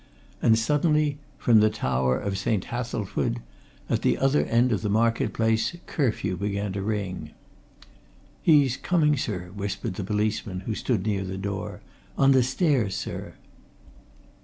[0.41, 2.65] And suddenly, from the tower of St.
[2.65, 3.37] Hathelswide,
[3.87, 7.29] at the other end of the market place, curfew began to ring.
[8.41, 11.81] "He's coming, sir!" whispered the policeman who stood near the door.
[12.17, 13.35] "On the stairs, sir."